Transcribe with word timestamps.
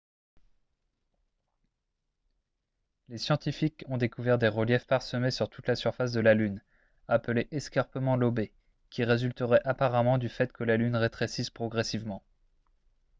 les 3.09 3.19
scientifiques 3.19 3.85
ont 3.87 3.97
découvert 3.97 4.39
des 4.39 4.47
reliefs 4.47 4.87
parsemés 4.87 5.29
sur 5.29 5.47
toute 5.47 5.67
la 5.67 5.75
surface 5.75 6.11
de 6.11 6.19
la 6.19 6.33
lune 6.33 6.63
appelés 7.07 7.47
escarpements 7.51 8.15
lobés 8.15 8.51
qui 8.89 9.03
résulteraient 9.03 9.61
apparemment 9.63 10.17
du 10.17 10.27
fait 10.27 10.51
que 10.53 10.63
la 10.63 10.77
lune 10.77 10.95
rétrécisse 10.95 11.51
progressivement 11.51 12.23